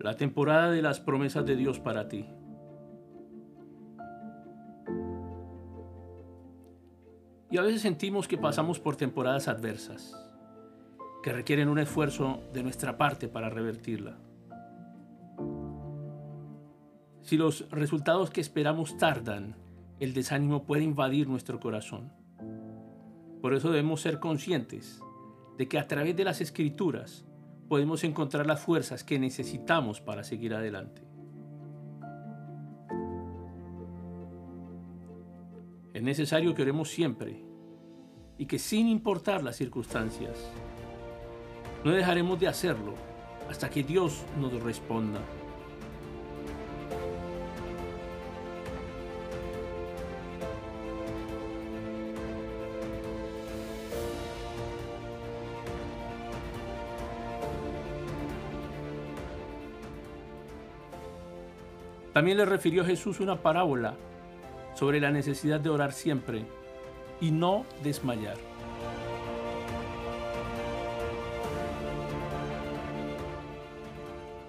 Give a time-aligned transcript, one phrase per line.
[0.00, 2.26] la temporada de las promesas de Dios para ti.
[7.50, 10.14] Y a veces sentimos que pasamos por temporadas adversas,
[11.22, 14.18] que requieren un esfuerzo de nuestra parte para revertirla.
[17.22, 19.56] Si los resultados que esperamos tardan,
[19.98, 22.12] el desánimo puede invadir nuestro corazón.
[23.42, 25.02] Por eso debemos ser conscientes
[25.56, 27.27] de que a través de las escrituras
[27.68, 31.02] podemos encontrar las fuerzas que necesitamos para seguir adelante.
[35.92, 37.42] Es necesario que oremos siempre
[38.38, 40.36] y que sin importar las circunstancias,
[41.84, 42.94] no dejaremos de hacerlo
[43.50, 45.20] hasta que Dios nos responda.
[62.18, 63.94] También le refirió Jesús una parábola
[64.74, 66.42] sobre la necesidad de orar siempre
[67.20, 68.34] y no desmayar.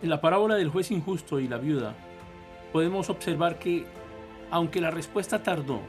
[0.01, 1.93] En la parábola del juez injusto y la viuda,
[2.73, 3.85] podemos observar que,
[4.49, 5.79] aunque la respuesta tardó,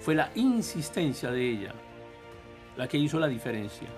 [0.00, 1.74] fue la insistencia de ella
[2.78, 3.88] la que hizo la diferencia.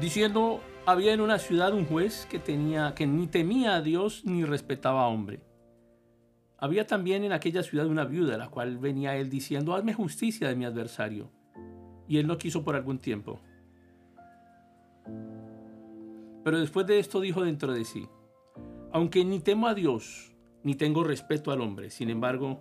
[0.00, 4.44] Diciendo, había en una ciudad un juez que, tenía, que ni temía a Dios ni
[4.44, 5.42] respetaba a hombre.
[6.58, 10.56] Había también en aquella ciudad una viuda, la cual venía él diciendo, hazme justicia de
[10.56, 11.30] mi adversario.
[12.08, 13.40] Y él no quiso por algún tiempo.
[16.44, 18.08] Pero después de esto dijo dentro de sí,
[18.92, 22.60] aunque ni temo a Dios, ni tengo respeto al hombre, sin embargo,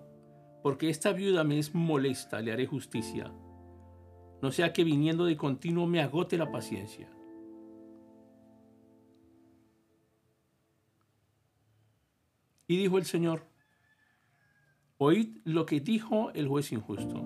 [0.61, 3.31] porque esta viuda me es molesta, le haré justicia,
[4.41, 7.09] no sea que viniendo de continuo me agote la paciencia.
[12.69, 13.47] Y dijo el Señor,
[14.99, 17.25] oíd lo que dijo el juez injusto.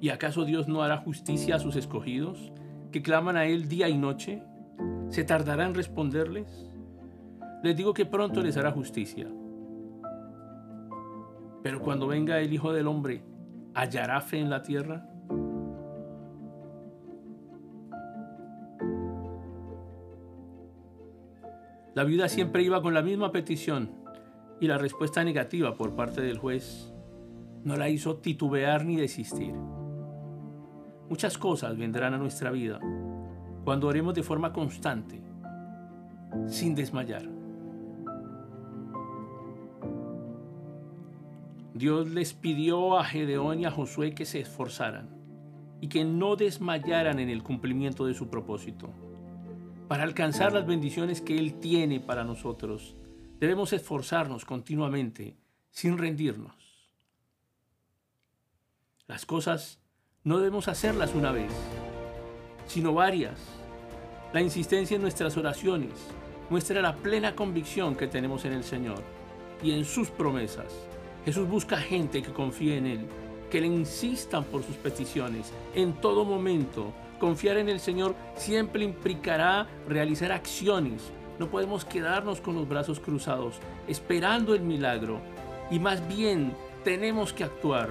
[0.00, 2.52] ¿Y acaso Dios no hará justicia a sus escogidos,
[2.92, 4.44] que claman a Él día y noche?
[5.08, 6.70] ¿Se tardará en responderles?
[7.64, 9.26] Les digo que pronto les hará justicia.
[11.64, 13.24] Pero cuando venga el Hijo del Hombre,
[13.74, 15.09] ¿hallará fe en la tierra?
[21.94, 23.90] La viuda siempre iba con la misma petición
[24.60, 26.94] y la respuesta negativa por parte del juez
[27.64, 29.54] no la hizo titubear ni desistir.
[31.08, 32.78] Muchas cosas vendrán a nuestra vida
[33.64, 35.20] cuando oremos de forma constante,
[36.46, 37.28] sin desmayar.
[41.74, 45.08] Dios les pidió a Gedeón y a Josué que se esforzaran
[45.80, 48.90] y que no desmayaran en el cumplimiento de su propósito.
[49.90, 52.94] Para alcanzar las bendiciones que Él tiene para nosotros,
[53.40, 55.36] debemos esforzarnos continuamente,
[55.68, 56.54] sin rendirnos.
[59.08, 59.80] Las cosas
[60.22, 61.50] no debemos hacerlas una vez,
[62.68, 63.40] sino varias.
[64.32, 65.94] La insistencia en nuestras oraciones
[66.50, 69.02] muestra la plena convicción que tenemos en el Señor
[69.60, 70.72] y en sus promesas.
[71.24, 73.06] Jesús busca gente que confíe en Él,
[73.50, 79.66] que le insistan por sus peticiones en todo momento Confiar en el Señor siempre implicará
[79.86, 81.12] realizar acciones.
[81.38, 85.20] No podemos quedarnos con los brazos cruzados esperando el milagro.
[85.70, 87.90] Y más bien tenemos que actuar.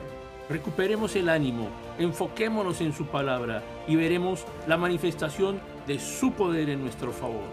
[0.50, 1.68] Recuperemos el ánimo,
[2.00, 7.48] enfoquémonos en su palabra y veremos la manifestación de su poder en nuestro favor.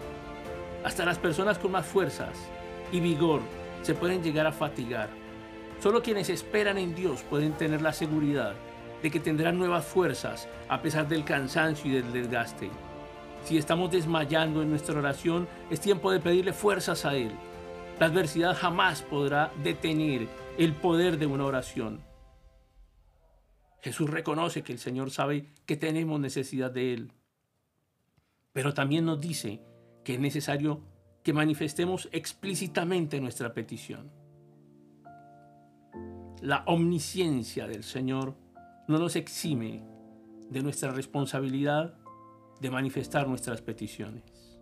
[0.83, 2.35] Hasta las personas con más fuerzas
[2.91, 3.41] y vigor
[3.83, 5.09] se pueden llegar a fatigar.
[5.79, 8.55] Solo quienes esperan en Dios pueden tener la seguridad
[9.01, 12.69] de que tendrán nuevas fuerzas a pesar del cansancio y del desgaste.
[13.43, 17.31] Si estamos desmayando en nuestra oración, es tiempo de pedirle fuerzas a Él.
[17.99, 20.27] La adversidad jamás podrá detener
[20.57, 22.01] el poder de una oración.
[23.81, 27.11] Jesús reconoce que el Señor sabe que tenemos necesidad de Él,
[28.51, 29.61] pero también nos dice
[30.03, 30.81] que es necesario
[31.23, 34.11] que manifestemos explícitamente nuestra petición.
[36.41, 38.35] La omnisciencia del Señor
[38.87, 39.83] no nos exime
[40.49, 41.97] de nuestra responsabilidad
[42.61, 44.56] de manifestar nuestras peticiones.